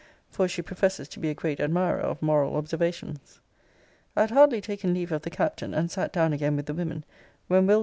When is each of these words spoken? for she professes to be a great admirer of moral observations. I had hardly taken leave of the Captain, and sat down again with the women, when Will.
for 0.31 0.47
she 0.47 0.63
professes 0.63 1.07
to 1.07 1.19
be 1.19 1.29
a 1.29 1.35
great 1.35 1.59
admirer 1.59 1.99
of 1.99 2.23
moral 2.23 2.55
observations. 2.55 3.39
I 4.15 4.21
had 4.21 4.31
hardly 4.31 4.59
taken 4.59 4.95
leave 4.95 5.11
of 5.11 5.21
the 5.21 5.29
Captain, 5.29 5.75
and 5.75 5.91
sat 5.91 6.11
down 6.11 6.33
again 6.33 6.55
with 6.55 6.65
the 6.65 6.73
women, 6.73 7.05
when 7.47 7.67
Will. 7.67 7.79